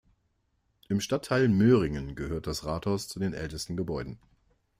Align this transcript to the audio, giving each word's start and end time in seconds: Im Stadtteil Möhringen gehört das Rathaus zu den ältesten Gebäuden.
Im 0.89 0.99
Stadtteil 0.99 1.47
Möhringen 1.47 2.15
gehört 2.15 2.47
das 2.47 2.65
Rathaus 2.65 3.07
zu 3.07 3.19
den 3.19 3.33
ältesten 3.35 3.77
Gebäuden. 3.77 4.19